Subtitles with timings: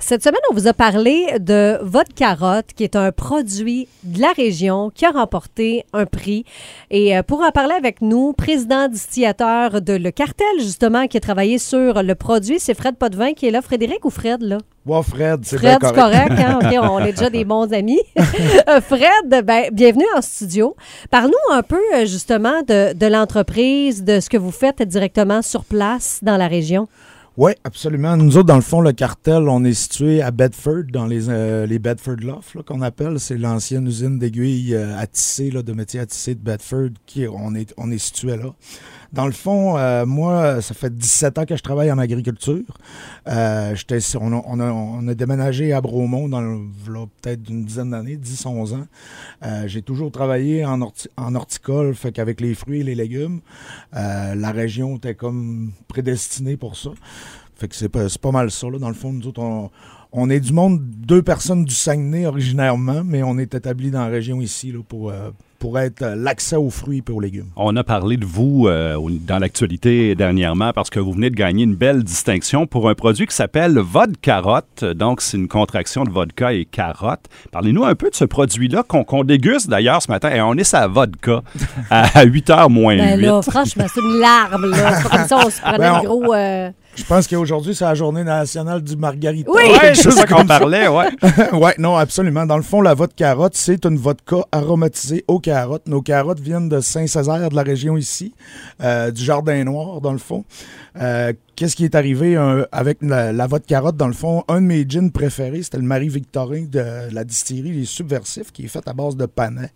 [0.00, 4.32] Cette semaine, on vous a parlé de votre carotte, qui est un produit de la
[4.32, 6.44] région qui a remporté un prix.
[6.90, 11.20] Et euh, pour en parler avec nous, président distillateur de Le Cartel, justement, qui a
[11.20, 13.62] travaillé sur le produit, c'est Fred Potvin qui est là.
[13.62, 14.58] Frédéric ou Fred, là?
[14.86, 15.96] Ouais, Fred, c'est Fred, correct.
[15.96, 16.32] correct.
[16.38, 16.58] hein?
[16.90, 18.00] On est déjà des bons amis.
[18.68, 20.74] Euh, Fred, ben, bienvenue en studio.
[21.10, 25.64] Parle-nous un peu, euh, justement, de, de l'entreprise, de ce que vous faites directement sur
[25.64, 26.88] place dans la région.
[27.36, 28.16] Oui, absolument.
[28.16, 31.66] Nous autres, dans le fond, le cartel, on est situé à Bedford, dans les, euh,
[31.66, 33.18] les Bedford Lofts, là, qu'on appelle.
[33.18, 37.26] C'est l'ancienne usine d'aiguilles euh, à tisser, là, de métier à tisser de Bedford, qui
[37.26, 38.54] on est, on est situé là.
[39.14, 42.64] Dans le fond, euh, moi, ça fait 17 ans que je travaille en agriculture.
[43.28, 43.76] Euh,
[44.20, 46.42] on, a, déménagé à Bromont dans
[47.22, 48.86] peut-être une dizaine d'années, 10-11 ans.
[49.44, 53.40] Euh, j'ai toujours travaillé en, horti- en horticole, fait les fruits et les légumes,
[53.92, 56.90] la région était comme prédestinée pour ça.
[57.54, 58.68] Fait que c'est pas, pas mal ça.
[58.68, 58.80] Là.
[58.80, 59.70] Dans le fond, nous autres,
[60.10, 64.08] on, est du monde, deux personnes du Saguenay originairement, mais on est établis dans la
[64.08, 65.12] région ici là, pour,
[65.64, 67.46] pour être l'accès aux fruits et aux légumes.
[67.56, 71.64] On a parlé de vous euh, dans l'actualité dernièrement parce que vous venez de gagner
[71.64, 74.84] une belle distinction pour un produit qui s'appelle Vodka Carotte.
[74.84, 77.30] Donc, c'est une contraction de vodka et carotte.
[77.50, 80.28] Parlez-nous un peu de ce produit-là qu'on déguste d'ailleurs ce matin.
[80.34, 81.40] Et on est sa vodka
[81.90, 82.98] à 8 h moins 8.
[83.00, 85.00] Ben là, franchement, c'est une larme, là.
[85.02, 86.34] Comme ça, on se prenait Ben, on- gros...
[86.34, 89.50] euh, Je pense qu'aujourd'hui, c'est la journée nationale du margarita.
[89.50, 89.62] Oui!
[89.64, 91.08] Ouais, c'est chose ça qu'on parlait, ouais.
[91.52, 92.46] ouais, non, absolument.
[92.46, 95.86] Dans le fond, la vodka carotte, c'est une vodka aromatisée aux carottes.
[95.88, 98.32] Nos carottes viennent de Saint-Césaire, de la région ici,
[98.82, 100.44] euh, du Jardin Noir, dans le fond.
[101.00, 104.42] Euh, Qu'est-ce qui est arrivé euh, avec la, la vodka carotte, dans le fond?
[104.48, 108.68] Un de mes gins préférés, c'était le Marie-Victorin de la distillerie Les Subversifs, qui est
[108.68, 109.70] fait à base de panais.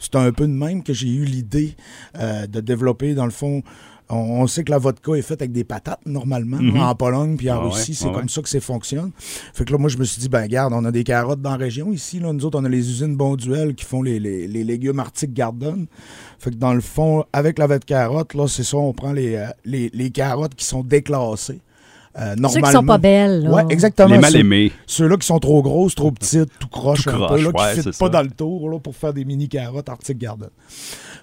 [0.00, 1.76] C'est un peu de même que j'ai eu l'idée
[2.18, 3.62] euh, de développer, dans le fond,
[4.10, 6.80] on, on sait que la vodka est faite avec des patates, normalement, Mhm.
[6.80, 7.94] en Pologne puis en Ah ouais, Russie.
[7.94, 8.28] C'est ah comme ouais.
[8.28, 9.10] ça que ça fonctionne.
[9.54, 11.50] Fait que là, moi, je me suis dit, ben, regarde, on a des carottes dans
[11.52, 12.18] la région ici.
[12.20, 12.32] Là.
[12.32, 15.86] Nous autres, on a les usines Bonduel qui font les, les, les légumes Arctic Garden.
[16.38, 19.36] Fait que dans le fond, avec la vette carotte, là, c'est ça, on prend les,
[19.36, 21.60] euh, les, les carottes qui sont déclassées.
[22.18, 22.66] Euh, Ceux normalement.
[22.66, 23.50] qui sont pas belles, là.
[23.52, 24.08] Ouais, exactement.
[24.08, 24.72] Les mal Ceux- aimés.
[24.86, 27.70] Ceux-là qui sont trop grosses, trop petites, tout croche Tout un croche, peu, là, ouais,
[27.74, 28.08] qui ne c'est pas ça.
[28.08, 30.48] dans le tour là, pour faire des mini carottes Arctic Garden.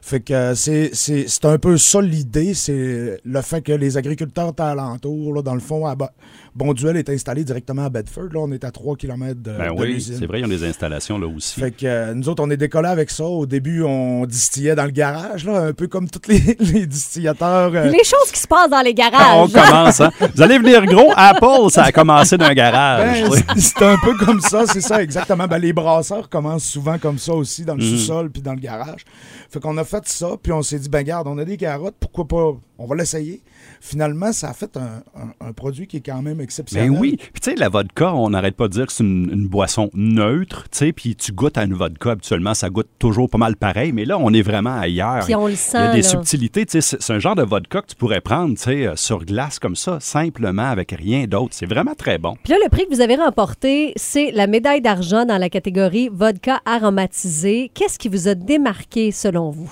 [0.02, 3.98] Fait que euh, c'est, c'est, c'est un peu ça l'idée, c'est le fait que les
[3.98, 6.12] agriculteurs alentour, là, dans le fond, à Ba-
[6.56, 8.30] Bonduel est installé directement à Bedford.
[8.32, 10.16] Là, on est à 3 km de, Ben de oui, l'usine.
[10.20, 11.60] c'est vrai, ils ont des installations là aussi.
[11.60, 13.26] Fait que euh, nous autres, on est décollés avec ça.
[13.26, 17.72] Au début, on distillait dans le garage, là, un peu comme tous les, les distillateurs.
[17.76, 19.36] euh, Les choses qui se passent dans les Ah, garages.
[19.38, 20.12] on commence, hein?
[20.36, 21.12] Vous allez venir gros.
[21.16, 23.30] Apple, ça a commencé d'un garage.
[23.30, 25.48] Ben, c'est- c'est un peu comme ça, c'est ça, exactement.
[25.48, 27.90] Ben, les brasseurs commencent souvent comme ça aussi, dans le Mhm.
[27.98, 29.02] sous-sol puis dans le garage.
[29.50, 31.96] Fait qu'on a fait ça, puis on s'est dit, ben garde, on a des carottes,
[32.00, 33.42] pourquoi pas, on va l'essayer.
[33.82, 36.92] Finalement, ça a fait un, un- un produit qui est quand même exceptionnel.
[36.92, 37.18] Ben oui.
[37.18, 39.90] Puis tu sais, la vodka, on n'arrête pas de dire que c'est une, une boisson
[39.94, 43.56] neutre, tu sais, puis tu goûtes à une vodka, habituellement, ça goûte toujours pas mal
[43.56, 45.26] pareil, mais là, on est vraiment ailleurs.
[45.26, 46.08] Puis on le Il y sent, a des là.
[46.08, 48.88] subtilités, tu sais, c'est c'est un genre de vodka que tu pourrais prendre, tu sais,
[48.88, 51.54] euh, sur glace comme ça, simplement, avec rien d'autre.
[51.54, 52.36] C'est vraiment très bon.
[52.44, 56.10] Puis là, le prix que vous avez remporté, c'est la médaille d'argent dans la catégorie
[56.12, 57.72] vodka aromatisé.
[57.74, 59.72] Qu'est-ce qui vous a démarqué selon vous?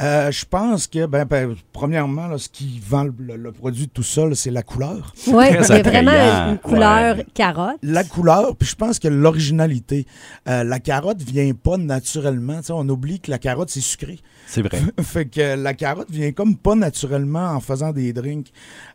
[0.00, 4.34] Euh, je pense que, ben, ben, premièrement, là, ce qui vend le, produit tout seul,
[4.34, 5.14] c'est la couleur.
[5.26, 6.10] Oui, a vraiment
[6.50, 7.26] une couleur Ouais.
[7.34, 7.76] carotte.
[7.82, 10.06] La couleur, puis je pense que l'originalité.
[10.48, 12.58] Euh, la carotte vient pas naturellement.
[12.58, 14.18] Tu sais, on oublie que la carotte, c'est sucré.
[14.46, 14.80] C'est vrai.
[15.02, 18.50] fait que la carotte vient comme pas naturellement en faisant des drinks.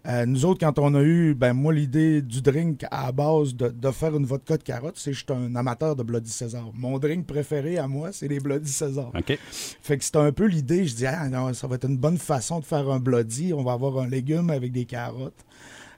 [0.07, 3.55] Euh, nous autres, quand on a eu, ben moi, l'idée du drink à la base
[3.55, 6.31] de, de faire une vodka de carotte, c'est que je suis un amateur de Bloody
[6.31, 6.65] César.
[6.73, 9.11] Mon drink préféré à moi, c'est les Bloody César.
[9.15, 9.37] OK.
[9.81, 10.86] Fait que c'était un peu l'idée.
[10.87, 13.53] Je dis, ah non, ça va être une bonne façon de faire un Bloody.
[13.53, 15.33] On va avoir un légume avec des carottes.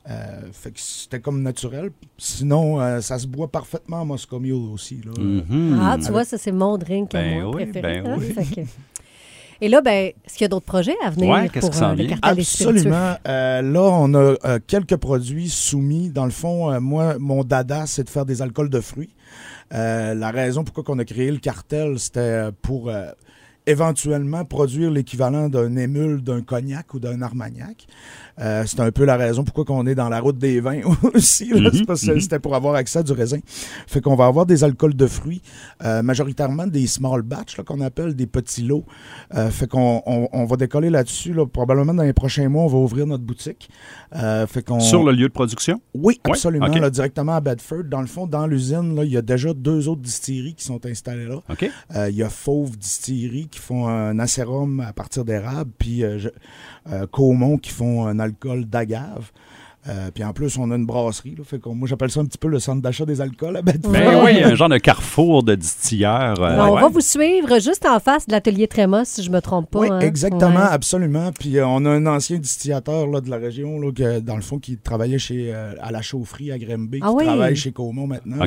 [0.09, 1.91] Euh, fait que c'était comme naturel.
[2.17, 5.01] Sinon, euh, ça se boit parfaitement en Moscow Mule aussi.
[5.05, 5.11] Là.
[5.21, 5.79] Mhm.
[5.81, 8.01] Ah, tu vois, ça, c'est mon drink à Ben moi oui, préféré.
[8.01, 8.15] ben hein?
[8.19, 8.33] oui.
[8.33, 8.67] Fait que-
[9.61, 9.91] Et là, ben,
[10.25, 12.17] est-ce qu'il y a d'autres projets à venir Ouais, qu'est-ce pour euh, le vient?
[12.17, 12.39] cartel?
[12.39, 13.15] Absolument.
[13.27, 16.09] Euh, là, on a euh, quelques produits soumis.
[16.09, 19.13] Dans le fond, euh, moi, mon dada, c'est de faire des alcools de fruits.
[19.73, 23.11] Euh, la raison pourquoi on a créé le cartel, c'était pour euh,
[23.69, 27.87] éventuellement produire l'équivalent d'un émule, d'un cognac ou d'un armagnac.
[28.39, 30.79] Euh, c'est un peu la raison pourquoi on est dans la route des vins
[31.13, 31.49] aussi.
[31.49, 31.69] là.
[31.73, 32.19] Mhm, mhm.
[32.21, 33.39] C'était pour avoir accès à du raisin.
[33.85, 35.41] Fait qu'on va avoir des alcools de fruits,
[35.83, 38.85] euh, majoritairement des small batch là, qu'on appelle des petits lots.
[39.35, 41.33] Euh, fait qu'on on, on va décoller là-dessus.
[41.33, 41.45] Là.
[41.45, 43.69] Probablement dans les prochains mois, on va ouvrir notre boutique.
[44.47, 44.79] Fait qu'on...
[44.79, 45.81] Sur le lieu de production?
[45.93, 46.67] Oui, Ouais, absolument.
[46.67, 46.79] ok.
[46.79, 47.83] là, directement à Bedford.
[47.85, 51.27] Dans le fond, dans l'usine, il y a déjà deux autres distilleries qui sont installées
[51.27, 52.07] là.
[52.09, 56.19] Il y a Fauve Distillerie qui qui font un acérum à partir d'érable, puis euh,
[56.91, 59.31] euh, Caumont qui font un alcool d'agave.
[59.89, 61.35] Euh, puis en plus, on a une brasserie.
[61.37, 63.61] Là, fait que moi, j'appelle ça un petit peu le centre d'achat des alcools à
[63.61, 63.91] Bedford.
[63.91, 66.39] Ben oui, un genre de carrefour de distilleurs.
[66.41, 66.81] euh, on ouais.
[66.81, 69.79] va vous suivre juste en face de l'atelier Tréma, si je me trompe pas.
[69.79, 69.99] Oui, hein.
[69.99, 70.71] exactement, Ouais.
[70.71, 71.31] absolument.
[71.37, 74.41] Puis euh, on a un ancien distillateur là, de la région, là, que, dans le
[74.41, 77.25] fond, qui travaillait chez, euh, à la chaufferie à Grimby, Ah qui oui.
[77.25, 78.37] travaille chez Caumont maintenant.
[78.39, 78.45] Ah,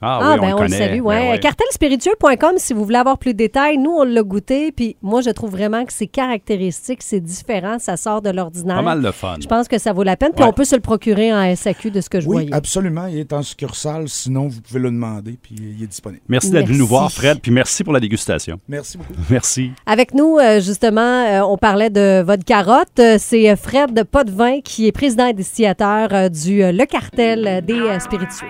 [0.00, 0.98] Ah, oui, ben on, on, le salue.
[0.98, 1.30] Ben Ouais.
[1.30, 1.38] ouais.
[1.40, 3.78] Cartelspiritueux.com si vous voulez avoir plus de détails.
[3.78, 7.96] Nous, on l'a goûté, puis moi, je trouve vraiment que c'est caractéristique, c'est différent, ça
[7.96, 8.76] sort de l'ordinaire.
[8.76, 9.36] Pas mal de fun.
[9.40, 10.50] Je pense que ça vaut la peine, puis Ouais.
[10.50, 12.54] on peut se le procurer en SAQ de ce que je Oui, voyais.
[12.54, 13.06] absolument.
[13.06, 14.08] Il est en succursale.
[14.08, 16.22] Sinon, vous pouvez le demander, puis il est disponible.
[16.28, 18.60] Merci d'être venu nous voir, Fred, puis merci pour la dégustation.
[18.68, 19.12] Merci beaucoup.
[19.30, 19.70] Merci.
[19.86, 22.88] Avec nous, euh, justement, euh, on parlait de votre carotte.
[22.98, 28.46] Euh, C'est Fred Potvin qui est président et distillateur euh, du Le Cartel des spiritueux.